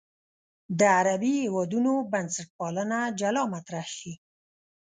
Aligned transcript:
د 0.79 0.81
عربي 0.97 1.33
هېوادونو 1.43 1.93
بنسټپالنه 2.11 2.97
جلا 3.19 3.43
مطرح 3.53 3.85
شي. 3.97 4.13